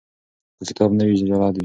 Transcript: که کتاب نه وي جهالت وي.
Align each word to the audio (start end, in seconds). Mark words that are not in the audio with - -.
که 0.57 0.63
کتاب 0.69 0.89
نه 0.97 1.03
وي 1.07 1.15
جهالت 1.29 1.55
وي. 1.55 1.59